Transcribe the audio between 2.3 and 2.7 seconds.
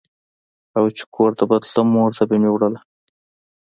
مې